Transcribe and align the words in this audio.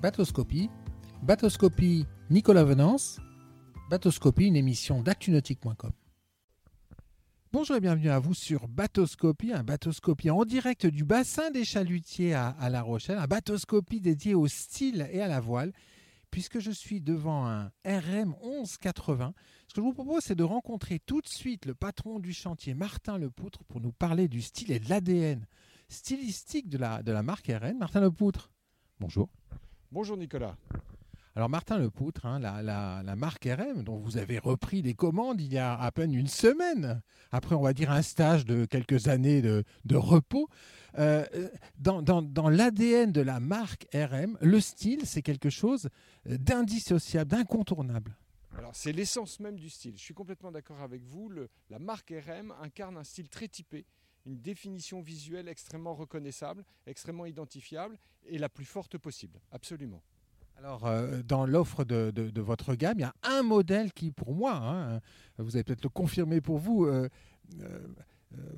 Batoscopie. 0.00 0.70
Batoscopie, 1.24 2.06
Nicolas 2.30 2.62
Venance. 2.62 3.18
Batoscopie, 3.90 4.46
une 4.46 4.54
émission 4.54 5.02
d'actunautique.com. 5.02 5.90
Bonjour 7.52 7.74
et 7.74 7.80
bienvenue 7.80 8.10
à 8.10 8.20
vous 8.20 8.34
sur 8.34 8.68
Batoscopie, 8.68 9.52
un 9.52 9.64
batoscopie 9.64 10.30
en 10.30 10.44
direct 10.44 10.86
du 10.86 11.02
bassin 11.02 11.50
des 11.50 11.64
chalutiers 11.64 12.32
à, 12.32 12.54
La 12.70 12.82
Rochelle, 12.82 13.18
un 13.18 13.26
batoscopie 13.26 14.00
dédié 14.00 14.36
au 14.36 14.46
style 14.46 15.08
et 15.10 15.20
à 15.20 15.26
la 15.26 15.40
voile, 15.40 15.72
puisque 16.30 16.60
je 16.60 16.70
suis 16.70 17.00
devant 17.00 17.48
un 17.48 17.72
RM 17.84 18.36
1180. 18.44 19.34
Ce 19.66 19.74
que 19.74 19.80
je 19.80 19.84
vous 19.84 19.94
propose, 19.94 20.22
c'est 20.22 20.36
de 20.36 20.44
rencontrer 20.44 21.00
tout 21.00 21.20
de 21.22 21.28
suite 21.28 21.66
le 21.66 21.74
patron 21.74 22.20
du 22.20 22.32
chantier, 22.32 22.72
Martin 22.74 23.18
Lepoutre, 23.18 23.64
pour 23.64 23.80
nous 23.80 23.92
parler 23.92 24.28
du 24.28 24.42
style 24.42 24.70
et 24.70 24.78
de 24.78 24.88
l'ADN 24.88 25.44
stylistique 25.88 26.68
de 26.68 26.78
la, 26.78 27.02
de 27.02 27.10
la 27.10 27.24
marque 27.24 27.48
RN. 27.48 27.78
Martin 27.78 28.00
Lepoutre, 28.00 28.52
bonjour. 29.00 29.28
Bonjour 29.90 30.18
Nicolas. 30.18 30.54
Alors 31.34 31.48
Martin 31.48 31.78
Lepoutre, 31.78 32.26
hein, 32.26 32.38
la, 32.40 32.62
la, 32.62 33.02
la, 33.02 33.16
marque 33.16 33.44
RM, 33.44 33.84
dont 33.84 33.96
vous 33.96 34.18
avez 34.18 34.38
repris 34.38 34.82
les 34.82 34.92
commandes 34.92 35.40
il 35.40 35.50
y 35.50 35.56
a 35.56 35.80
à 35.80 35.90
peine 35.92 36.12
une 36.12 36.26
semaine, 36.26 37.00
après 37.32 37.54
on 37.54 37.62
va 37.62 37.72
dire 37.72 37.90
un 37.90 38.02
stage 38.02 38.44
de 38.44 38.66
quelques 38.66 39.08
années 39.08 39.40
de, 39.40 39.64
de 39.86 39.96
repos, 39.96 40.50
euh, 40.98 41.24
dans, 41.78 42.02
dans, 42.02 42.20
dans 42.20 42.50
l'ADN 42.50 43.12
de 43.12 43.22
la 43.22 43.40
marque 43.40 43.86
RM, 43.94 44.36
le 44.42 44.60
style, 44.60 45.06
c'est 45.06 45.22
quelque 45.22 45.48
chose 45.48 45.88
d'indissociable, 46.26 47.30
d'incontournable. 47.30 48.14
Alors 48.58 48.74
c'est 48.74 48.92
l'essence 48.92 49.40
même 49.40 49.56
du 49.56 49.70
style. 49.70 49.96
Je 49.96 50.02
suis 50.02 50.14
complètement 50.14 50.52
d'accord 50.52 50.82
avec 50.82 51.02
vous. 51.02 51.30
Le, 51.30 51.48
la 51.70 51.78
marque 51.78 52.10
RM 52.12 52.52
incarne 52.60 52.98
un 52.98 53.04
style 53.04 53.30
très 53.30 53.48
typé, 53.48 53.86
une 54.28 54.40
définition 54.40 55.00
visuelle 55.00 55.48
extrêmement 55.48 55.94
reconnaissable, 55.94 56.64
extrêmement 56.86 57.24
identifiable 57.24 57.98
et 58.26 58.38
la 58.38 58.48
plus 58.48 58.66
forte 58.66 58.98
possible. 58.98 59.40
Absolument. 59.50 60.02
Alors, 60.58 60.86
euh, 60.86 61.22
dans 61.22 61.46
l'offre 61.46 61.84
de, 61.84 62.40
votre 62.40 62.74
gamme, 62.74 62.98
il 62.98 63.02
y 63.02 63.04
a 63.04 63.14
un 63.22 63.42
modèle 63.42 63.92
qui, 63.92 64.10
pour 64.10 64.34
moi, 64.34 64.54
hein, 64.54 65.00
vous 65.38 65.56
allez 65.56 65.64
peut-être 65.64 65.84
le 65.84 65.88
confirmer 65.88 66.40
pour 66.40 66.58
vous, 66.58 66.84
euh, 66.84 67.08
euh, 67.62 67.78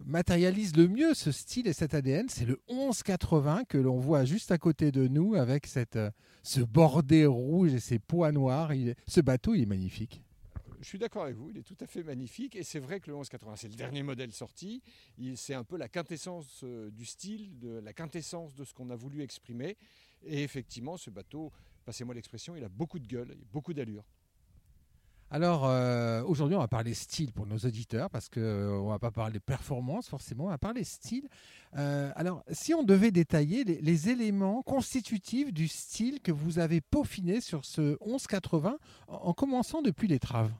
matérialise 0.05 0.75
le 0.77 0.89
mieux 0.89 1.15
ce 1.15 1.31
style 1.31 1.69
et 1.69 1.73
cet 1.73 1.95
ADN. 1.95 2.29
C'est 2.29 2.47
le 2.47 2.59
1180 2.69 3.65
que 3.69 3.79
l'on 3.79 3.99
voit 3.99 4.25
juste 4.25 4.51
à 4.51 4.59
côté 4.59 4.91
de 4.91 5.07
nous 5.07 5.35
avec 5.35 5.67
cette, 5.67 5.99
ce 6.43 6.61
bordé 6.61 7.27
rouge 7.27 7.75
et 7.75 7.81
ces 7.81 7.99
poids 7.99 8.33
noirs. 8.33 8.73
Ce 9.07 9.21
bateau, 9.21 9.55
il 9.55 9.63
est 9.63 9.67
magnifique. 9.67 10.23
Je 10.81 10.87
suis 10.87 10.99
d'accord 10.99 11.25
avec 11.25 11.37
vous, 11.37 11.51
il 11.51 11.59
est 11.59 11.63
tout 11.63 11.77
à 11.81 11.87
fait 11.87 12.03
magnifique 12.03 12.57
et 12.57 12.63
c'est 12.63 12.79
vrai 12.79 13.01
que 13.01 13.11
le 13.11 13.15
1180, 13.15 13.57
c'est 13.57 13.69
le 13.69 13.75
dernier 13.75 14.03
modèle 14.03 14.33
sorti. 14.33 14.83
C'est 15.37 15.53
un 15.53 15.63
peu 15.63 15.77
la 15.77 15.91
quintessence 15.91 16.65
du 16.65 17.05
style, 17.05 17.59
de, 17.59 17.81
la 17.81 17.93
quintessence 17.93 18.55
de 18.55 18.65
ce 18.65 18.73
qu'on 18.73 18.89
a 18.89 18.97
voulu 18.97 19.23
exprimer. 19.23 19.77
Et 20.23 20.43
effectivement, 20.43 20.97
ce 20.97 21.11
bateau 21.11 21.53
passez-moi 21.85 22.15
l'expression, 22.15 22.57
il 22.57 22.65
a 22.65 22.69
beaucoup 22.69 22.99
de 22.99 23.07
gueule, 23.07 23.37
beaucoup 23.53 23.75
d'allure. 23.75 24.05
Alors 25.33 25.65
euh, 25.65 26.23
aujourd'hui, 26.25 26.57
on 26.57 26.61
va 26.61 26.67
parler 26.67 26.93
style 26.93 27.33
pour 27.33 27.47
nos 27.47 27.59
auditeurs 27.59 28.11
parce 28.11 28.29
qu'on 28.29 28.41
euh, 28.41 28.89
va 28.89 28.99
pas 28.99 29.13
parler 29.13 29.39
performance 29.39 30.09
forcément, 30.09 30.47
on 30.47 30.49
va 30.49 30.59
parler 30.59 30.83
style. 30.83 31.29
Euh, 31.77 32.11
alors, 32.17 32.43
si 32.51 32.75
on 32.75 32.83
devait 32.83 33.13
détailler 33.13 33.63
les, 33.63 33.81
les, 33.81 34.09
éléments 34.09 34.63
constitutifs 34.63 35.53
du 35.53 35.69
style 35.69 36.21
que 36.21 36.33
vous 36.33 36.59
avez 36.59 36.81
peaufiné 36.81 37.41
sur 37.41 37.65
ce 37.65 37.97
1180, 38.05 38.79
en, 39.07 39.15
en 39.15 39.33
commençant 39.33 39.83
depuis 39.83 40.09
l'étrave. 40.09 40.51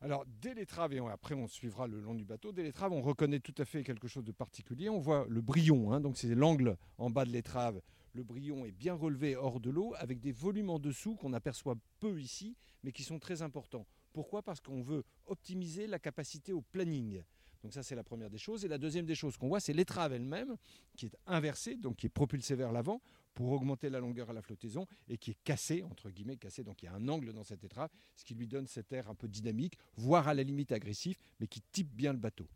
Alors, 0.00 0.24
dès 0.40 0.54
l'étrave, 0.54 0.92
et 0.92 0.98
après 0.98 1.34
on 1.34 1.48
suivra 1.48 1.86
le 1.88 2.00
long 2.00 2.14
du 2.14 2.24
bateau, 2.24 2.52
dès 2.52 2.62
l'étrave, 2.62 2.92
on 2.92 3.02
reconnaît 3.02 3.40
tout 3.40 3.54
à 3.58 3.64
fait 3.64 3.82
quelque 3.82 4.06
chose 4.06 4.24
de 4.24 4.32
particulier. 4.32 4.88
On 4.88 5.00
voit 5.00 5.26
le 5.28 5.40
brillon, 5.40 5.92
hein, 5.92 6.00
donc 6.00 6.16
c'est 6.16 6.34
l'angle 6.34 6.76
en 6.98 7.10
bas 7.10 7.24
de 7.24 7.30
l'étrave 7.30 7.80
le 8.18 8.24
brillon 8.24 8.64
est 8.64 8.72
bien 8.72 8.94
relevé 8.94 9.36
hors 9.36 9.60
de 9.60 9.70
l'eau 9.70 9.94
avec 9.96 10.20
des 10.20 10.32
volumes 10.32 10.70
en 10.70 10.80
dessous 10.80 11.14
qu'on 11.14 11.32
aperçoit 11.32 11.76
peu 12.00 12.20
ici, 12.20 12.56
mais 12.82 12.90
qui 12.92 13.04
sont 13.04 13.20
très 13.20 13.42
importants. 13.42 13.86
Pourquoi? 14.12 14.42
Parce 14.42 14.60
qu'on 14.60 14.82
veut 14.82 15.04
optimiser 15.26 15.86
la 15.86 16.00
capacité 16.00 16.52
au 16.52 16.60
planning. 16.60 17.22
Donc 17.62 17.72
ça 17.72 17.82
c'est 17.82 17.94
la 17.94 18.04
première 18.04 18.28
des 18.28 18.38
choses. 18.38 18.64
Et 18.64 18.68
la 18.68 18.78
deuxième 18.78 19.06
des 19.06 19.14
choses 19.14 19.36
qu'on 19.36 19.48
voit, 19.48 19.60
c'est 19.60 19.72
l'étrave 19.72 20.12
elle-même, 20.12 20.56
qui 20.96 21.06
est 21.06 21.16
inversée, 21.26 21.76
donc 21.76 21.96
qui 21.96 22.06
est 22.06 22.10
propulsée 22.10 22.56
vers 22.56 22.72
l'avant 22.72 23.00
pour 23.38 23.52
augmenter 23.52 23.88
la 23.88 24.00
longueur 24.00 24.30
à 24.30 24.32
la 24.32 24.42
flottaison 24.42 24.88
et 25.08 25.16
qui 25.16 25.30
est 25.30 25.38
cassée, 25.44 25.84
entre 25.84 26.10
guillemets 26.10 26.36
cassée, 26.36 26.64
donc 26.64 26.82
il 26.82 26.86
y 26.86 26.88
a 26.88 26.92
un 26.92 27.08
angle 27.08 27.32
dans 27.32 27.44
cette 27.44 27.62
étrave, 27.62 27.88
ce 28.16 28.24
qui 28.24 28.34
lui 28.34 28.48
donne 28.48 28.66
cet 28.66 28.92
air 28.92 29.08
un 29.08 29.14
peu 29.14 29.28
dynamique, 29.28 29.78
voire 29.96 30.26
à 30.26 30.34
la 30.34 30.42
limite 30.42 30.72
agressif, 30.72 31.18
mais 31.38 31.46
qui 31.46 31.62
type 31.70 31.88
bien 31.94 32.12
le 32.12 32.18
bateau. 32.18 32.48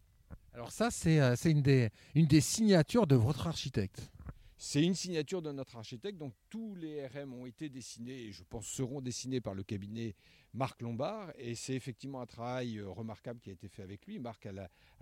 Alors 0.52 0.72
ça 0.72 0.90
c'est 0.90 1.20
euh, 1.20 1.36
une, 1.44 1.62
des, 1.62 1.90
une 2.16 2.26
des 2.26 2.40
signatures 2.40 3.06
de 3.06 3.14
votre 3.14 3.46
architecte. 3.46 4.10
C'est 4.64 4.84
une 4.84 4.94
signature 4.94 5.42
de 5.42 5.50
notre 5.50 5.76
architecte, 5.76 6.18
donc 6.18 6.34
tous 6.48 6.76
les 6.76 7.04
RM 7.08 7.34
ont 7.34 7.46
été 7.46 7.68
dessinés 7.68 8.26
et 8.26 8.32
je 8.32 8.44
pense 8.44 8.64
seront 8.64 9.00
dessinés 9.00 9.40
par 9.40 9.54
le 9.54 9.64
cabinet 9.64 10.14
Marc 10.54 10.82
Lombard 10.82 11.32
et 11.36 11.56
c'est 11.56 11.74
effectivement 11.74 12.20
un 12.20 12.26
travail 12.26 12.80
remarquable 12.80 13.40
qui 13.40 13.50
a 13.50 13.54
été 13.54 13.66
fait 13.66 13.82
avec 13.82 14.06
lui. 14.06 14.20
Marc 14.20 14.46
a 14.46 14.52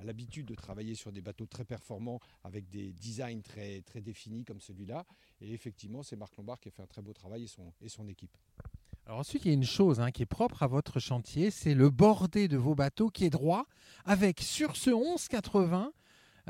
l'habitude 0.03 0.47
de 0.47 0.55
travailler 0.55 0.95
sur 0.95 1.13
des 1.13 1.21
bateaux 1.21 1.45
très 1.45 1.67
performants 1.67 2.21
avec 2.43 2.71
des 2.71 2.95
designs 2.95 3.43
très, 3.43 3.83
très 3.83 4.01
définis 4.01 4.47
comme 4.47 4.63
celui-là 4.63 5.05
et 5.43 5.53
effectivement 5.53 6.03
c'est 6.03 6.17
Marc 6.17 6.39
Lombard 6.39 6.59
qui 6.59 6.69
a 6.69 6.71
fait 6.71 6.83
un 6.83 6.87
très 6.87 7.03
beau 7.03 7.13
travail 7.13 7.45
et 7.45 7.47
son, 7.47 7.71
et 7.83 7.91
son 7.91 8.09
équipe. 8.09 8.39
Alors 9.05 9.19
ensuite, 9.19 9.45
il 9.45 9.49
y 9.49 9.51
a 9.51 9.55
une 9.55 9.65
chose 9.65 10.01
hein, 10.01 10.11
qui 10.11 10.23
est 10.23 10.27
propre 10.27 10.63
à 10.63 10.69
votre 10.69 11.01
chantier, 11.01 11.51
c'est 11.51 11.75
le 11.75 11.91
bordé 11.91 12.49
de 12.49 12.57
vos 12.57 12.75
bateaux 12.75 13.11
qui 13.11 13.27
est 13.27 13.31
droit, 13.31 13.67
avec 14.07 14.41
sur 14.41 14.77
ce 14.77 14.89
1180 14.89 15.93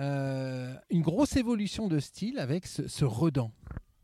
euh, 0.00 0.75
une 0.88 1.03
grosse 1.03 1.37
évolution 1.37 1.87
de 1.87 1.99
style 1.99 2.38
avec 2.38 2.66
ce, 2.66 3.05
redent. 3.05 3.53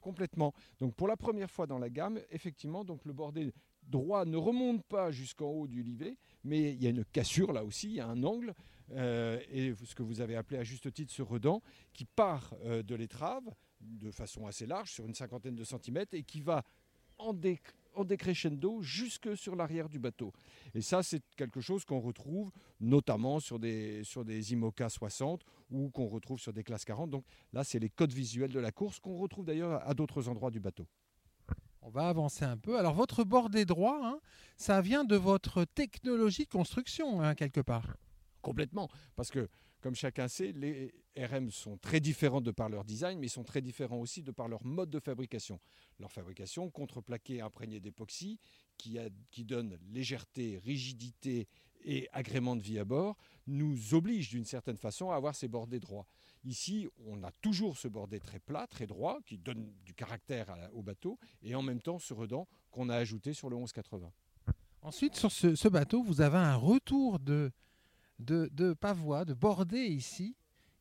Complètement. 0.01 0.55
Donc 0.79 0.95
pour 0.95 1.09
la 1.09 1.17
première 1.17 1.51
fois 1.51 1.67
dans 1.67 1.79
la 1.79 1.89
gamme, 1.89 2.21
effectivement, 2.31 2.85
donc 2.85 3.05
le 3.05 3.13
bordé 3.13 3.53
droit 3.83 4.25
ne 4.25 4.37
remonte 4.37 4.85
pas 4.85 5.11
jusqu'en 5.11 5.47
haut 5.47 5.67
du 5.67 5.83
livet, 5.83 6.19
mais 6.45 6.75
il 6.75 6.83
y 6.83 6.87
a 6.87 6.91
une 6.91 7.05
cassure 7.05 7.53
là 7.53 7.65
aussi, 7.65 7.89
il 7.89 7.95
y 7.95 8.01
a 8.01 8.07
un 8.07 8.23
angle, 8.23 8.55
euh, 8.93 9.41
et 9.51 9.75
ce 9.85 9.95
que 9.95 10.03
vous 10.03 10.21
avez 10.21 10.37
appelé 10.37 10.59
à 10.59 10.65
juste 10.65 10.93
titre 10.93 11.13
ce 11.13 11.23
redent, 11.23 11.63
qui 11.93 12.05
part 12.05 12.55
euh, 12.65 12.83
de 12.83 12.95
l'étrave 12.95 13.45
de 13.81 14.11
façon 14.11 14.47
assez 14.47 14.67
large, 14.67 14.93
sur 14.93 15.07
une 15.07 15.15
cinquantaine 15.15 15.55
de 15.55 15.65
centimètres, 15.65 16.15
et 16.15 16.23
qui 16.23 16.41
va 16.41 16.63
en, 17.19 17.33
dé 17.33 17.61
en 17.97 18.05
décrescendo 18.05 18.83
jusque 18.83 19.37
sur 19.37 19.57
l'arrière 19.57 19.89
du 19.89 19.99
bateau. 19.99 20.33
Et 20.75 20.81
ça, 20.81 21.03
c'est 21.03 21.23
quelque 21.37 21.61
chose 21.61 21.85
qu'on 21.85 22.01
retrouve 22.01 22.51
notamment 22.81 23.41
sur 23.41 23.59
des, 23.59 24.05
sur 24.05 24.25
des 24.25 24.53
IMOCA 24.53 24.89
60 24.89 25.43
ou 25.71 25.91
qu'on 25.91 26.07
retrouve 26.07 26.39
sur 26.39 26.53
des 26.53 26.63
classes 26.63 26.85
40. 26.85 27.11
Donc 27.11 27.25
là, 27.53 27.65
c'est 27.65 27.79
les 27.79 27.91
codes 27.91 28.13
visuels 28.13 28.53
de 28.53 28.61
la 28.61 28.73
course 28.73 29.01
qu'on 29.01 29.17
retrouve 29.17 29.45
d'ailleurs 29.45 29.87
à 29.87 29.95
d'autres 29.95 30.29
endroits 30.29 30.51
du 30.51 30.61
bateau. 30.61 30.87
On 31.83 31.91
va 31.91 32.09
avancer 32.09 32.45
un 32.45 32.57
peu. 32.57 32.79
Alors 32.79 32.95
votre 32.95 33.23
bordé 33.23 33.65
droit, 33.65 34.01
hein, 34.03 34.19
ça 34.57 34.81
vient 34.81 35.05
de 35.05 35.15
votre 35.15 35.65
technologie 35.65 36.45
de 36.45 36.51
construction, 36.51 37.23
hein, 37.23 37.35
quelque 37.37 37.61
part. 37.61 37.97
Complètement, 38.43 38.89
parce 39.15 39.31
que 39.31 39.49
comme 39.87 39.95
chacun 39.95 40.27
sait, 40.27 40.51
les 40.51 40.93
RM 41.17 41.53
sont 41.53 41.79
très 41.79 42.01
différents 42.01 42.41
de 42.41 42.51
par 42.51 42.69
leur 42.69 42.83
design, 42.83 43.21
mais 43.21 43.29
sont 43.29 43.45
très 43.45 43.63
différents 43.63 44.01
aussi 44.01 44.21
de 44.21 44.33
par 44.33 44.49
leur 44.49 44.65
mode 44.67 44.91
de 44.91 44.99
fabrication. 44.99 45.61
Leur 46.01 46.11
fabrication, 46.11 46.69
contreplaqué 46.71 47.41
imprégné 47.41 47.79
d'époxy, 47.79 48.41
qui, 48.77 48.99
donne 49.45 49.79
légèreté, 49.93 50.59
rigidité 50.65 51.47
et 51.85 52.09
agrément 52.13 52.57
de 52.57 52.63
vie 52.63 52.81
à 52.81 52.85
bord, 52.85 53.17
nous 53.47 53.95
oblige 53.95 54.31
d'une 54.31 54.45
certaine 54.45 54.77
façon 54.77 55.13
à 55.13 55.15
avoir 55.15 55.37
ces 55.37 55.47
bordés 55.47 55.79
droits. 55.79 56.09
Ici, 56.43 56.89
on 57.07 57.23
a 57.23 57.31
toujours 57.41 57.79
ce 57.79 57.87
bordé 57.87 58.19
très 58.19 58.41
plat, 58.41 58.67
très 58.67 58.89
droit, 58.89 59.21
qui 59.25 59.39
donne 59.39 59.73
du 59.85 59.95
caractère 59.95 60.53
au 60.73 60.83
bateau, 60.83 61.17
et 61.45 61.55
en 61.55 61.63
même 61.63 61.81
temps 61.81 62.01
ce 62.01 62.13
redent 62.13 62.49
qu'on 62.73 62.89
a 62.89 62.97
ajouté 62.97 63.35
sur 63.35 63.51
le 63.51 63.55
1180. 63.55 64.11
Ensuite, 64.83 65.15
sur 65.15 65.31
ce 65.31 65.69
bateau, 65.69 66.03
vous 66.03 66.23
avez 66.23 66.39
un 66.39 66.57
retour 66.57 67.21
de, 67.21 67.53
de, 68.19 68.73
pavois, 68.75 69.25
de 69.25 69.35
bordé 69.35 69.79
ici, 69.81 70.37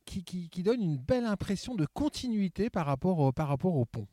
qui, 0.05 0.23
qui, 0.23 0.63
donne 0.63 0.81
une 0.81 0.97
belle 0.97 1.25
impression 1.25 1.75
de 1.75 1.85
continuité 1.85 2.69
par 2.69 2.85
rapport 2.85 3.19
au, 3.19 3.31
par 3.31 3.47
rapport 3.47 3.75
au 3.75 3.85
pont. 3.85 4.07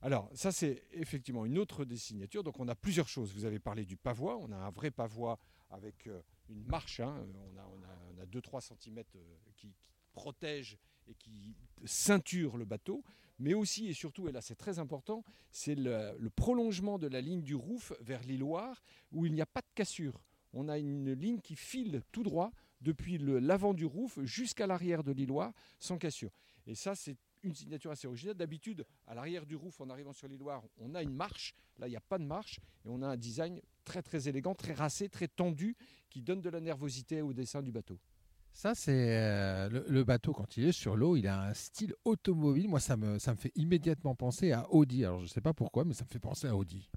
Alors, 0.00 0.30
ça, 0.34 0.52
c'est 0.52 0.82
effectivement 0.92 1.44
une 1.44 1.58
autre 1.58 1.84
des 1.84 1.96
signatures. 1.96 2.44
Donc, 2.44 2.60
on 2.60 2.68
a 2.68 2.74
plusieurs 2.74 3.08
choses. 3.08 3.32
Vous 3.32 3.46
avez 3.46 3.58
parlé 3.58 3.84
du 3.84 3.96
pavois. 3.96 4.36
On 4.36 4.52
a 4.52 4.56
un 4.56 4.70
vrai 4.70 4.90
pavois 4.90 5.38
avec 5.70 6.06
euh, 6.06 6.20
une 6.48 6.62
marche. 6.66 7.00
Hein. 7.00 7.26
On 7.56 8.22
a 8.22 8.26
2-3 8.26 8.60
cm 8.60 8.98
euh, 9.16 9.20
qui, 9.56 9.68
qui 9.68 9.72
protège 10.12 10.78
et 11.06 11.14
qui 11.14 11.56
ceinture 11.84 12.56
le 12.56 12.64
bateau. 12.64 13.02
Mais 13.38 13.54
aussi 13.54 13.88
et 13.88 13.94
surtout, 13.94 14.28
et 14.28 14.32
là 14.32 14.40
c'est 14.40 14.54
très 14.54 14.78
important, 14.78 15.24
c'est 15.50 15.74
le, 15.74 16.16
le, 16.18 16.30
prolongement 16.30 16.98
de 16.98 17.08
la 17.08 17.20
ligne 17.20 17.42
du 17.42 17.56
roof 17.56 17.92
vers 18.00 18.22
l'îloir 18.22 18.80
où 19.10 19.26
il 19.26 19.32
n'y 19.34 19.40
a 19.40 19.46
pas 19.46 19.60
de 19.60 19.66
cassure. 19.74 20.22
On 20.54 20.68
a 20.68 20.78
une 20.78 21.12
ligne 21.12 21.40
qui 21.40 21.56
file 21.56 22.02
tout 22.12 22.22
droit 22.22 22.50
depuis 22.80 23.18
l'avant 23.18 23.74
du 23.74 23.84
roof 23.84 24.18
jusqu'à 24.22 24.66
l'arrière 24.66 25.02
de 25.02 25.12
l'îloir 25.12 25.52
sans 25.78 25.98
cassure. 25.98 26.30
Et 26.66 26.74
ça, 26.74 26.94
c'est 26.94 27.16
une 27.42 27.54
signature 27.54 27.90
assez 27.90 28.06
originale. 28.06 28.36
D'habitude, 28.36 28.86
à 29.06 29.14
l'arrière 29.14 29.46
du 29.46 29.56
roof, 29.56 29.80
en 29.80 29.90
arrivant 29.90 30.12
sur 30.12 30.28
l'îloir, 30.28 30.62
on 30.78 30.94
a 30.94 31.02
une 31.02 31.14
marche. 31.14 31.54
Là, 31.78 31.86
il 31.88 31.90
n'y 31.90 31.96
a 31.96 32.00
pas 32.00 32.18
de 32.18 32.24
marche. 32.24 32.60
Et 32.84 32.88
on 32.88 33.02
a 33.02 33.08
un 33.08 33.16
design 33.16 33.60
très, 33.84 34.02
très 34.02 34.28
élégant, 34.28 34.54
très 34.54 34.72
racé, 34.72 35.08
très 35.08 35.28
tendu, 35.28 35.76
qui 36.08 36.22
donne 36.22 36.40
de 36.40 36.50
la 36.50 36.60
nervosité 36.60 37.20
au 37.20 37.32
dessin 37.32 37.62
du 37.62 37.72
bateau. 37.72 37.98
Ça, 38.52 38.74
c'est 38.74 39.18
euh, 39.18 39.68
le, 39.68 40.04
bateau, 40.04 40.32
quand 40.32 40.56
il 40.56 40.66
est 40.66 40.72
sur 40.72 40.96
l'eau, 40.96 41.16
il 41.16 41.26
a 41.26 41.42
un 41.42 41.54
style 41.54 41.92
automobile. 42.04 42.68
Moi, 42.68 42.78
ça 42.78 42.96
me, 42.96 43.18
ça 43.18 43.32
me 43.32 43.36
fait 43.36 43.50
immédiatement 43.56 44.14
penser 44.14 44.52
à 44.52 44.72
Audi. 44.72 45.04
Alors, 45.04 45.18
je 45.18 45.24
ne 45.24 45.28
sais 45.28 45.40
pas 45.40 45.52
pourquoi, 45.52 45.84
mais 45.84 45.92
ça 45.92 46.04
me 46.04 46.08
fait 46.08 46.20
penser 46.20 46.46
à 46.46 46.56
Audi. 46.56 46.88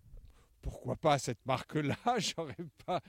Pourquoi 0.68 0.98
pas 0.98 1.18
cette 1.18 1.46
marque-là? 1.46 1.96
J'aurais 2.18 2.56
pas 2.86 3.02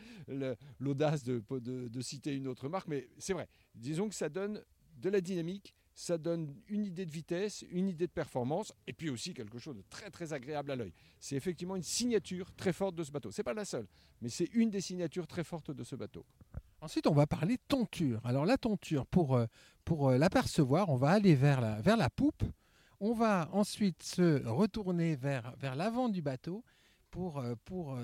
l'audace 0.78 1.24
de, 1.24 2.00
citer 2.00 2.36
une 2.36 2.46
autre 2.46 2.68
marque, 2.68 2.86
mais 2.86 3.08
c'est 3.18 3.32
vrai. 3.32 3.48
Disons 3.74 4.08
que 4.08 4.14
ça 4.14 4.28
donne 4.28 4.62
de 4.96 5.10
la 5.10 5.20
dynamique, 5.20 5.74
ça 5.92 6.18
donne 6.18 6.54
une 6.68 6.84
idée 6.84 7.04
de 7.04 7.10
vitesse, 7.10 7.64
une 7.70 7.88
idée 7.88 8.06
de 8.06 8.12
performance, 8.12 8.72
et 8.86 8.92
puis 8.92 9.10
aussi 9.10 9.34
quelque 9.34 9.58
chose 9.58 9.76
de 9.76 9.82
très 9.90 10.08
très 10.08 10.32
agréable 10.32 10.70
à 10.70 10.76
l'œil. 10.76 10.92
C'est 11.18 11.34
effectivement 11.34 11.74
une 11.74 11.82
signature 11.82 12.52
très 12.54 12.72
forte 12.72 12.94
de 12.94 13.02
ce 13.02 13.10
bateau. 13.10 13.32
C'est 13.32 13.42
pas 13.42 13.54
la 13.54 13.64
seule, 13.64 13.88
mais 14.20 14.28
c'est 14.28 14.48
une 14.52 14.70
des 14.70 14.80
signatures 14.80 15.26
très 15.26 15.42
fortes 15.42 15.72
de 15.72 15.82
ce 15.82 15.96
bateau. 15.96 16.24
Ensuite, 16.80 17.08
on 17.08 17.12
va 17.12 17.26
parler 17.26 17.58
tonture. 17.66 18.24
Alors 18.24 18.46
la 18.46 18.56
tonture, 18.56 19.04
pour, 19.06 19.34
euh, 19.34 19.46
pour 19.84 20.10
euh, 20.10 20.18
l'apercevoir, 20.18 20.90
on 20.90 20.96
va 20.96 21.10
aller 21.10 21.34
vers 21.34 21.60
la, 21.60 21.80
vers 21.80 21.96
la 21.96 22.08
poupe. 22.08 22.44
On 23.00 23.14
va 23.14 23.48
ensuite 23.52 24.04
se 24.04 24.46
retourner 24.46 25.16
vers, 25.16 25.56
vers 25.56 25.74
l'avant 25.74 26.08
du 26.08 26.22
bateau 26.22 26.62
pour, 27.10 27.38
euh, 27.38 27.54
pour 27.64 27.98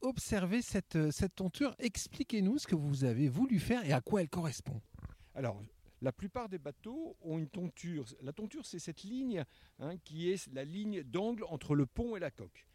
observer 0.00 0.62
cette, 0.62 1.10
cette 1.10 1.34
tonture. 1.34 1.74
Expliquez-nous 1.78 2.58
ce 2.58 2.66
que 2.66 2.74
vous 2.74 3.04
avez 3.04 3.28
voulu 3.28 3.58
faire 3.58 3.84
et 3.84 3.92
à 3.92 4.00
quoi 4.00 4.22
elle 4.22 4.28
correspond. 4.28 4.80
Alors, 5.34 5.62
la 6.02 6.12
plupart 6.12 6.48
des 6.48 6.58
bateaux 6.58 7.16
ont 7.20 7.38
une 7.38 7.48
tonture. 7.48 8.06
La 8.22 8.32
tonture, 8.32 8.64
c'est 8.64 8.78
cette 8.78 9.02
ligne 9.02 9.44
hein, 9.78 9.96
qui 9.98 10.30
est 10.30 10.50
la 10.52 10.64
ligne 10.64 11.02
d'angle 11.02 11.44
entre 11.44 11.74
le 11.74 11.86
pont 11.86 12.16
et 12.16 12.20
la 12.20 12.30
coque. 12.30 12.66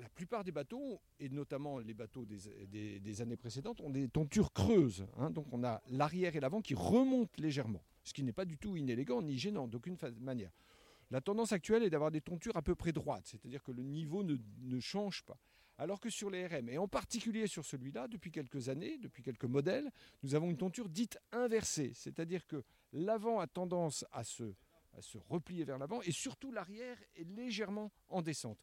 La 0.00 0.08
plupart 0.08 0.42
des 0.42 0.52
bateaux, 0.52 1.00
et 1.20 1.28
notamment 1.28 1.78
les 1.78 1.94
bateaux 1.94 2.24
des, 2.24 3.20
années 3.20 3.36
précédentes, 3.36 3.80
ont 3.80 3.90
des 3.90 4.08
tontures 4.08 4.52
creuses. 4.52 5.06
Hein. 5.18 5.30
donc 5.30 5.46
on 5.52 5.62
a 5.62 5.82
l'arrière 5.88 6.34
et 6.34 6.40
l'avant 6.40 6.62
qui 6.62 6.74
remontent 6.74 7.34
légèrement, 7.36 7.82
ce 8.02 8.12
qui 8.12 8.22
n'est 8.22 8.32
pas 8.32 8.46
du 8.46 8.56
tout 8.56 8.76
inélégant 8.76 9.22
ni 9.22 9.38
gênant 9.38 9.68
d'aucune 9.68 9.96
manière. 10.18 10.50
La 11.12 11.20
tendance 11.20 11.52
actuelle 11.52 11.82
est 11.82 11.90
d'avoir 11.90 12.10
des 12.10 12.22
tontures 12.22 12.56
à 12.56 12.62
peu 12.62 12.74
près 12.74 12.90
droites, 12.90 13.26
c'est-à-dire 13.26 13.62
que 13.62 13.70
le 13.70 13.82
niveau 13.82 14.24
ne 14.24 14.80
change 14.80 15.22
pas. 15.22 15.38
Alors 15.76 16.00
que 16.00 16.08
sur 16.08 16.30
les 16.30 16.46
RM, 16.46 16.70
et 16.70 16.78
en 16.78 16.88
particulier 16.88 17.46
sur 17.46 17.66
celui-là, 17.66 18.08
depuis 18.08 18.30
quelques 18.30 18.70
années, 18.70 18.96
depuis 18.96 19.22
quelques 19.22 19.44
modèles, 19.44 19.90
nous 20.22 20.34
avons 20.34 20.50
une 20.50 20.56
tonture 20.56 20.88
dite 20.88 21.18
inversée, 21.30 21.92
c'est-à-dire 21.94 22.46
que 22.46 22.64
l'avant 22.94 23.40
a 23.40 23.46
tendance 23.46 24.06
à 24.10 24.24
se, 24.24 24.54
replier 25.28 25.64
vers 25.64 25.78
l'avant 25.78 26.00
et 26.02 26.12
surtout 26.12 26.50
l'arrière 26.50 26.96
est 27.14 27.24
légèrement 27.24 27.92
en 28.08 28.22
descente. 28.22 28.58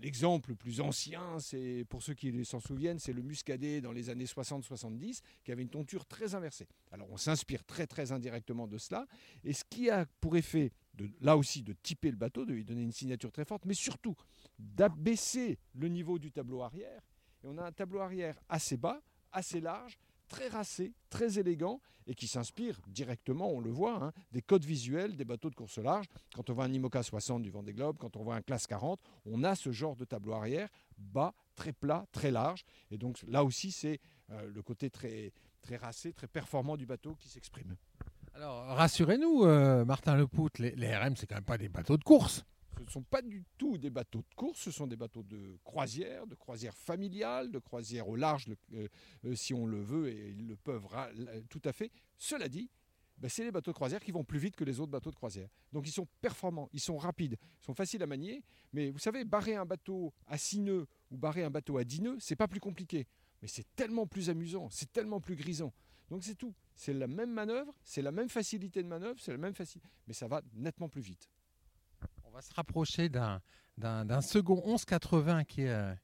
L'exemple 0.00 0.50
le, 0.50 0.56
plus 0.56 0.80
ancien, 0.80 1.38
c'est 1.38 1.84
pour 1.88 2.02
ceux 2.02 2.14
qui 2.14 2.44
s'en 2.44 2.60
souviennent, 2.60 2.98
c'est 2.98 3.12
le 3.12 3.22
Muscadet 3.22 3.80
dans 3.80 3.92
les 3.92 4.10
années 4.10 4.24
60-70 4.24 5.20
qui 5.44 5.52
avait 5.52 5.62
une 5.62 5.70
tonture 5.70 6.06
très 6.06 6.34
inversée. 6.34 6.66
Alors 6.92 7.08
on 7.10 7.16
s'inspire 7.16 7.64
très 7.64 7.86
très 7.86 8.10
indirectement 8.10 8.66
de 8.66 8.78
cela 8.78 9.06
et 9.44 9.52
ce 9.52 9.64
qui 9.64 9.90
a 9.90 10.06
pour 10.20 10.36
effet 10.36 10.72
là 11.20 11.36
aussi 11.36 11.62
de 11.62 11.72
typer 11.72 12.10
le 12.10 12.16
bateau, 12.16 12.44
de 12.44 12.52
lui 12.52 12.64
donner 12.64 12.82
une 12.82 12.92
signature 12.92 13.32
très 13.32 13.44
forte, 13.44 13.64
mais 13.64 13.74
surtout 13.74 14.14
d'abaisser 14.58 15.58
le 15.74 15.88
niveau 15.88 16.18
du 16.18 16.32
tableau 16.32 16.62
arrière. 16.62 17.02
Et 17.44 17.48
on 17.48 17.58
a 17.58 17.64
un 17.64 17.72
tableau 17.72 18.00
arrière 18.00 18.38
assez 18.48 18.76
bas, 18.76 19.02
assez 19.32 19.60
large, 19.60 19.98
très 20.28 20.48
racé, 20.48 20.92
très 21.10 21.38
élégant 21.38 21.80
et 22.06 22.14
qui 22.14 22.28
s'inspire 22.28 22.80
directement, 22.86 23.50
on 23.50 23.60
le 23.60 23.70
voit, 23.70 24.02
hein, 24.02 24.12
des 24.32 24.42
codes 24.42 24.64
visuels 24.64 25.16
des 25.16 25.24
bateaux 25.24 25.50
de 25.50 25.54
course 25.54 25.78
large. 25.78 26.06
Quand 26.34 26.48
on 26.50 26.54
voit 26.54 26.64
un 26.64 26.72
IMOCA 26.72 27.02
60 27.02 27.42
du 27.42 27.50
Vendée 27.50 27.72
Globe, 27.72 27.96
quand 27.98 28.16
on 28.16 28.22
voit 28.22 28.36
un 28.36 28.42
Classe 28.42 28.66
40, 28.66 29.00
on 29.24 29.42
a 29.44 29.54
ce 29.54 29.72
genre 29.72 29.96
de 29.96 30.04
tableau 30.04 30.34
arrière 30.34 30.68
bas, 30.98 31.34
très 31.54 31.72
plat, 31.72 32.06
très 32.12 32.30
large. 32.30 32.64
Et 32.90 32.98
donc 32.98 33.22
là 33.26 33.44
aussi, 33.44 33.72
c'est 33.72 34.00
euh, 34.30 34.48
le 34.48 34.62
côté 34.62 34.90
très, 34.90 35.32
très 35.62 35.76
racé, 35.76 36.12
très 36.12 36.28
performant 36.28 36.76
du 36.76 36.86
bateau 36.86 37.14
qui 37.16 37.28
s'exprime. 37.28 37.76
Alors, 38.36 38.66
rassurez-nous, 38.66 39.44
euh, 39.44 39.86
Martin 39.86 40.14
Lepout, 40.14 40.58
les, 40.58 40.72
les 40.72 40.94
RM, 40.94 41.16
c'est 41.16 41.26
quand 41.26 41.36
même 41.36 41.44
pas 41.44 41.56
des 41.56 41.70
bateaux 41.70 41.96
de 41.96 42.04
course. 42.04 42.44
Ce 42.76 42.82
ne 42.82 42.90
sont 42.90 43.02
pas 43.02 43.22
du 43.22 43.42
tout 43.56 43.78
des 43.78 43.88
bateaux 43.88 44.18
de 44.18 44.34
course, 44.34 44.60
ce 44.60 44.70
sont 44.70 44.86
des 44.86 44.96
bateaux 44.96 45.22
de 45.22 45.58
croisière, 45.64 46.26
de 46.26 46.34
croisière 46.34 46.74
familiale, 46.74 47.50
de 47.50 47.58
croisière 47.58 48.06
au 48.06 48.14
large, 48.14 48.44
euh, 48.74 48.88
euh, 49.24 49.34
si 49.34 49.54
on 49.54 49.64
le 49.64 49.80
veut, 49.80 50.10
et 50.10 50.34
ils 50.36 50.48
le 50.48 50.56
peuvent 50.56 50.86
tout 51.48 51.62
à 51.64 51.72
fait. 51.72 51.90
Cela 52.18 52.50
dit, 52.50 52.70
ben, 53.16 53.30
c'est 53.30 53.42
les 53.42 53.50
bateaux 53.50 53.70
de 53.70 53.76
croisière 53.76 54.00
qui 54.00 54.12
vont 54.12 54.22
plus 54.22 54.38
vite 54.38 54.54
que 54.54 54.64
les 54.64 54.80
autres 54.80 54.92
bateaux 54.92 55.10
de 55.10 55.16
croisière. 55.16 55.48
Donc 55.72 55.88
ils 55.88 55.92
sont 55.92 56.06
performants, 56.20 56.68
ils 56.74 56.80
sont 56.80 56.98
rapides, 56.98 57.38
ils 57.62 57.64
sont 57.64 57.74
faciles 57.74 58.02
à 58.02 58.06
manier. 58.06 58.44
Mais 58.74 58.90
vous 58.90 58.98
savez, 58.98 59.24
barrer 59.24 59.56
un 59.56 59.64
bateau 59.64 60.12
à 60.26 60.36
6 60.36 60.60
nœuds 60.60 60.86
ou 61.10 61.16
barrer 61.16 61.42
un 61.42 61.50
bateau 61.50 61.78
à 61.78 61.84
10 61.84 62.02
nœuds, 62.02 62.16
c'est 62.20 62.36
pas 62.36 62.48
plus 62.48 62.60
compliqué. 62.60 63.06
Mais 63.40 63.48
c'est 63.48 63.64
tellement 63.74 64.06
plus 64.06 64.28
amusant, 64.28 64.68
c'est 64.70 64.92
tellement 64.92 65.22
plus 65.22 65.36
grisant. 65.36 65.72
Donc 66.10 66.22
c'est 66.22 66.34
tout. 66.34 66.54
C'est 66.76 66.92
la 66.92 67.06
même 67.06 67.32
manœuvre, 67.32 67.72
c'est 67.82 68.02
la 68.02 68.12
même 68.12 68.28
facilité 68.28 68.82
de 68.82 68.88
manœuvre, 68.88 69.18
c'est 69.18 69.32
la 69.32 69.38
même 69.38 69.54
facilité, 69.54 69.88
mais 70.06 70.12
ça 70.12 70.28
va 70.28 70.42
nettement 70.54 70.90
plus 70.90 71.00
vite. 71.00 71.30
On 72.24 72.30
va 72.30 72.42
se 72.42 72.52
rapprocher 72.52 73.08
d'un, 73.08 73.40
second 74.20 74.56
1180 74.56 75.44
qui 75.44 75.62
est 75.62 75.70
euh, 75.70 75.94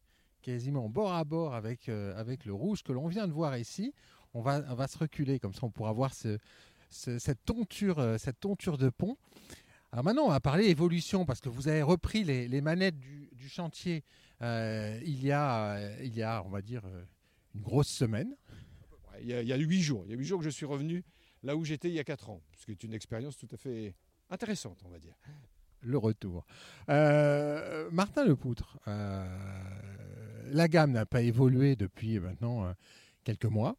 quasiment 0.41 0.89
bord 0.89 1.13
à 1.13 1.25
bord 1.25 1.55
avec, 1.55 1.91
euh, 1.91 2.19
avec 2.19 2.47
le 2.47 2.55
rouge 2.55 2.83
que 2.83 2.91
l'on 2.91 3.07
vient 3.07 3.29
de 3.29 3.33
voir 3.33 3.59
ici. 3.59 3.93
On 4.33 4.41
va, 4.41 4.63
on 4.71 4.75
va 4.75 4.89
se 4.89 4.97
reculer, 4.97 5.39
comme 5.39 5.53
ça 5.53 5.61
on 5.65 5.71
pourra 5.71 5.93
voir 5.93 6.15
ce, 6.15 6.39
cette, 6.89 7.45
tonture, 7.45 7.99
euh, 7.99 8.17
cette 8.17 8.41
tonture 8.41 8.79
de 8.79 8.89
pont. 8.89 9.19
Alors 9.93 10.07
maintenant, 10.07 10.23
on 10.23 10.31
va 10.31 10.41
parler 10.41 10.69
évolution 10.69 11.27
parce 11.27 11.43
que 11.43 11.51
vous 11.51 11.69
avez 11.69 11.83
repris 11.83 12.25
les, 12.25 12.49
les 12.49 12.61
manettes 12.63 12.99
du, 12.99 13.29
du 13.33 13.49
chantier 13.51 14.05
il, 14.41 15.23
y 15.23 15.31
a, 15.31 16.01
il 16.01 16.15
y 16.15 16.23
a, 16.23 16.43
on 16.45 16.49
va 16.49 16.63
dire, 16.63 16.83
une 17.55 17.61
grosse 17.61 17.89
semaine 17.89 18.35
il 19.21 19.29
y, 19.29 19.53
a, 19.53 19.57
huit 19.57 19.83
jours. 19.83 20.03
Il 20.07 20.11
y 20.11 20.15
a 20.15 20.17
huit 20.17 20.25
jours 20.25 20.39
que 20.39 20.45
je 20.45 20.51
suis 20.51 20.67
revenu 20.67 21.05
là 21.43 21.57
où 21.57 21.65
j'étais 21.65 21.89
il 21.89 21.95
y 21.95 21.99
a 21.99 22.05
quatre 22.05 22.31
ans, 22.31 22.41
ce 22.57 22.67
qui 22.67 22.73
est 22.73 22.83
une 22.85 22.95
expérience 22.95 23.37
tout 23.37 23.49
à 23.53 23.57
fait 23.57 23.95
intéressante, 24.31 24.79
on 24.85 24.89
va 24.89 24.99
dire. 24.99 25.15
Le 25.81 25.99
retour. 25.99 26.47
Euh, 26.89 27.89
Martin 27.91 28.25
Lepoutre, 28.25 28.79
euh, 28.87 29.27
la 30.47 30.69
gamme 30.69 30.93
n'a 30.93 31.07
pas 31.07 31.23
évolué 31.23 31.75
depuis 31.75 32.21
maintenant 32.21 32.65
euh, 32.65 32.73
quelques 33.25 33.47
mois. 33.47 33.77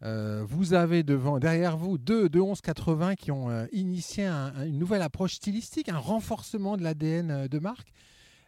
vous 0.00 0.74
avez 0.74 1.02
derrière 1.02 1.76
vous 1.76 1.98
deux 1.98 2.28
de 2.28 2.38
1180 2.38 3.16
qui 3.16 3.32
ont 3.32 3.66
initié 3.72 4.26
une 4.26 4.78
nouvelle 4.78 5.02
approche 5.02 5.34
stylistique, 5.34 5.88
un 5.88 5.98
renforcement 5.98 6.76
de 6.76 6.84
l'ADN 6.84 7.48
de 7.48 7.58
marque. 7.58 7.92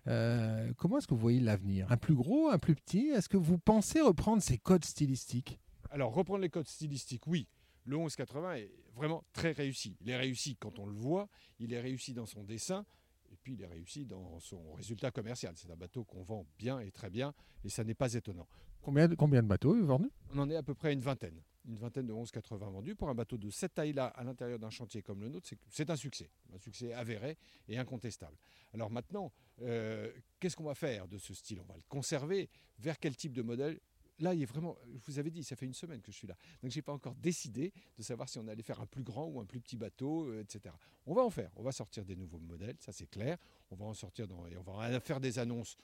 comment 0.05 0.99
est-ce 0.99 1.09
que 1.09 1.15
vous 1.15 1.21
voyez 1.21 1.41
l'avenir? 1.41 1.91
Un 1.91 1.97
plus 1.97 2.15
gros, 2.15 2.49
un 2.49 2.59
plus 2.59 2.77
petit? 2.77 3.09
Est-ce 3.09 3.29
que 3.29 3.37
vous 3.37 3.59
pensez 3.59 4.01
reprendre 4.01 4.41
ces 4.41 4.59
codes 4.59 4.85
stylistiques? 4.85 5.59
Alors, 5.90 6.12
reprendre 6.12 6.40
les 6.40 6.50
codes 6.50 6.69
stylistiques, 6.69 7.26
oui. 7.26 7.49
Le 7.85 7.96
1180 7.96 8.55
est 8.56 8.70
vraiment 8.94 9.25
très 9.32 9.52
réussi. 9.52 9.97
Il 10.00 10.11
est 10.11 10.16
réussi 10.16 10.57
quand 10.57 10.78
on 10.78 10.87
le 10.87 10.92
voit, 10.92 11.28
il 11.59 11.73
est 11.73 11.80
réussi 11.80 12.12
dans 12.12 12.26
son 12.26 12.45
dessin, 12.45 12.85
et 13.30 13.37
puis 13.37 13.54
il 13.54 13.62
est 13.62 13.66
réussi 13.66 14.04
dans 14.04 14.38
son 14.40 14.73
résultat 14.73 15.11
commercial. 15.11 15.54
C'est 15.57 15.71
un 15.71 15.76
bateau 15.76 16.04
qu'on 16.04 16.23
vend 16.23 16.47
bien 16.59 16.80
et 16.80 16.90
très 16.90 17.09
bien, 17.09 17.33
et 17.64 17.71
ça 17.71 17.85
n'est 17.85 17.95
pas 17.95 18.12
étonnant. 18.12 18.47
Combien 18.83 19.09
de, 19.09 19.14
combien 19.14 19.42
de 19.42 19.49
bateaux 19.49 19.75
vendus? 19.85 20.11
On 20.35 20.38
en 20.38 20.50
est 20.50 20.57
à 20.57 20.62
peu 20.62 20.75
près 20.75 20.92
une 20.92 21.00
vingtaine. 21.00 21.42
Une 21.66 21.76
vingtaine 21.76 22.07
de 22.07 22.12
1180 22.12 22.71
vendus. 22.71 22.95
Pour 22.95 23.09
un 23.09 23.14
bateau 23.14 23.37
de 23.37 23.50
cette 23.50 23.75
taille-là, 23.75 24.07
à 24.07 24.25
l'intérieur 24.25 24.59
d'un 24.59 24.71
chantier 24.71 25.02
comme 25.02 25.21
le 25.21 25.28
nôtre, 25.28 25.50
c'est 25.68 25.90
un 25.90 25.97
succès. 25.97 26.30
Un 26.54 26.59
succès 26.59 26.92
avéré 26.92 27.37
et 27.68 27.76
incontestable. 27.76 28.37
Alors 28.73 28.90
maintenant, 28.90 29.33
euh, 29.62 30.11
qu'est-ce 30.40 30.57
qu'on 30.57 30.64
va 30.64 30.75
faire 30.75 31.09
de 31.09 31.18
ce 31.18 31.35
style? 31.35 31.61
On 31.61 31.64
va 31.64 31.76
le 31.76 31.83
conserver. 31.88 32.49
Vers 32.78 32.99
quel 32.99 33.16
type 33.16 33.33
de 33.33 33.42
modèle? 33.42 33.80
Là, 34.19 34.35
il 34.35 34.43
est 34.43 34.47
vraiment. 34.47 34.77
Je 34.95 35.05
vous 35.07 35.19
avais 35.19 35.31
dit, 35.31 35.43
ça 35.45 35.57
fait 35.57 35.67
une 35.67 35.75
semaine 35.75 36.01
que 36.01 36.13
je 36.13 36.17
suis 36.17 36.27
là. 36.27 36.37
Donc, 36.63 36.71
je 36.71 36.79
n'ai 36.79 36.83
pas 36.83 36.93
encore 36.93 37.15
décidé 37.15 37.73
de 37.97 38.03
savoir 38.03 38.29
si 38.29 38.39
on 38.39 38.49
allait 38.49 38.63
faire 38.63 38.81
un 38.81 38.87
plus 38.87 39.03
grand 39.03 39.27
ou 39.27 39.41
un 39.41 39.45
plus 39.45 39.61
petit 39.61 39.77
bateau, 39.77 40.27
euh, 40.27 40.41
etc. 40.41 40.75
On 41.07 41.15
va 41.15 41.23
en 41.23 41.31
faire. 41.31 41.51
On 41.57 41.63
va 41.63 41.73
sortir 41.73 42.05
des 42.05 42.17
nouveaux 42.17 42.41
modèles, 42.41 42.77
ça 42.81 42.93
c'est 42.93 43.09
clair. 43.09 43.39
On 43.71 43.77
va 43.77 43.87
en 43.87 43.95
sortir 43.95 44.27
dans, 44.27 44.47
et 44.47 44.57
on 44.57 44.63
va 44.63 45.01
faire 45.01 45.21
des 45.21 45.39
annonces 45.39 45.77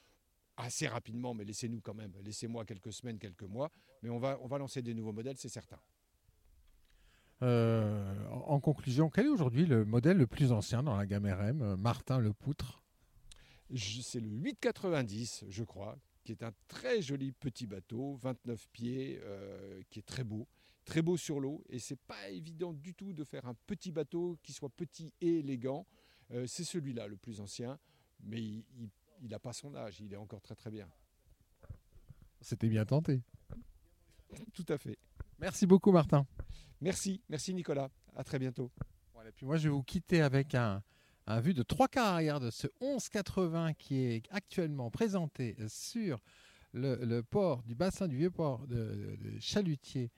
assez 0.57 0.87
rapidement, 0.87 1.33
mais 1.33 1.43
laissez-nous 1.43 1.81
quand 1.81 1.93
même, 1.93 2.13
laissez-moi 2.23 2.65
quelques 2.65 2.93
semaines, 2.93 3.19
quelques 3.19 3.43
mois. 3.43 3.71
Mais 4.01 4.09
on 4.09 4.19
va, 4.19 4.39
on 4.41 4.47
va 4.47 4.57
lancer 4.57 4.81
des 4.81 4.93
nouveaux 4.93 5.11
modèles, 5.11 5.37
c'est 5.37 5.49
certain. 5.49 5.79
Euh, 7.41 8.15
en 8.31 8.59
conclusion, 8.59 9.09
quel 9.09 9.25
est 9.25 9.29
aujourd'hui 9.29 9.65
le 9.65 9.83
modèle 9.83 10.17
le 10.17 10.27
plus 10.27 10.51
ancien 10.51 10.83
dans 10.83 10.95
la 10.95 11.05
gamme 11.05 11.25
RM 11.25 11.61
euh, 11.61 11.75
Martin 11.75 12.19
Le 12.19 12.31
Poutre 12.31 12.81
C'est 13.75 14.21
le 14.21 14.29
890, 14.29 15.45
je 15.49 15.63
crois, 15.63 15.97
qui 16.25 16.31
est 16.31 16.43
un 16.43 16.51
très 16.67 17.01
joli 17.01 17.31
petit 17.31 17.67
bateau, 17.67 18.15
29 18.15 18.67
pieds, 18.69 19.19
euh, 19.23 19.81
qui 19.89 19.99
est 19.99 20.05
très 20.05 20.23
beau, 20.23 20.47
très 20.83 21.01
beau 21.01 21.15
sur 21.15 21.39
l'eau. 21.39 21.63
Et 21.69 21.79
c'est 21.79 21.99
pas 21.99 22.29
évident 22.29 22.73
du 22.73 22.93
tout 22.93 23.13
de 23.13 23.23
faire 23.23 23.45
un 23.45 23.53
petit 23.67 23.91
bateau 23.91 24.37
qui 24.43 24.51
soit 24.51 24.69
petit 24.69 25.13
et 25.21 25.39
élégant. 25.39 25.85
Euh, 26.31 26.47
c'est 26.47 26.63
celui-là 26.63 27.07
le 27.07 27.15
plus 27.15 27.39
ancien, 27.39 27.79
mais 28.23 28.41
il 28.41 29.29
n'a 29.29 29.39
pas 29.39 29.53
son 29.53 29.75
âge, 29.75 30.01
il 30.01 30.11
est 30.11 30.17
encore 30.17 30.41
très 30.41 30.55
très 30.55 30.71
bien. 30.71 30.89
C'était 32.41 32.69
bien 32.69 32.85
tenté. 32.85 33.21
Tout 34.53 34.65
à 34.67 34.77
fait. 34.77 34.97
Merci 35.39 35.67
beaucoup 35.67 35.91
Martin. 35.91 36.27
Merci, 36.81 37.21
merci 37.29 37.53
Nicolas. 37.53 37.89
À 38.15 38.23
très 38.23 38.39
bientôt. 38.39 38.71
Voilà, 39.13 39.31
puis 39.31 39.45
moi 39.45 39.57
je 39.57 39.69
vais 39.69 39.73
vous 39.73 39.83
quitter 39.83 40.21
avec 40.21 40.55
un, 40.55 40.83
un 41.27 41.39
vue 41.39 41.53
de 41.53 41.63
trois 41.63 41.87
quarts 41.87 42.13
arrière 42.13 42.39
de 42.39 42.51
ce 42.51 42.67
1180 42.81 43.73
qui 43.73 44.03
est 44.03 44.23
actuellement 44.31 44.91
présenté 44.91 45.55
sur 45.67 46.19
le, 46.73 47.21
port 47.21 47.63
du 47.63 47.75
bassin 47.75 48.07
du 48.07 48.17
vieux 48.17 48.31
port 48.31 48.67
de, 48.67 49.17
Chalutier 49.39 50.11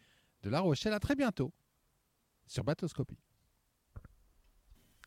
de 0.44 0.50
La 0.50 0.60
Rochelle. 0.60 0.94
À 0.94 1.00
très 1.00 1.16
bientôt 1.16 1.52
sur 2.46 2.64
Batoscopie. 2.64 3.20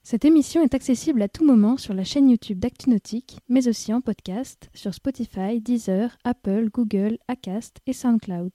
Cette 0.03 0.25
émission 0.25 0.63
est 0.63 0.75
accessible 0.75 1.21
à 1.21 1.29
tout 1.29 1.45
moment 1.45 1.77
sur 1.77 1.93
la 1.93 2.05
chaîne 2.05 2.31
YouTube 2.31 2.59
d'ActuNautique, 2.59 3.39
mais 3.49 3.69
aussi 3.69 3.93
en 3.93 4.01
podcast 4.01 4.71
sur 4.75 4.95
Spotify, 4.95 5.61
Deezer, 5.61 6.17
Apple, 6.25 6.71
Google, 6.73 7.19
Acast 7.29 7.81
et 7.87 7.93
SoundCloud. 7.93 8.53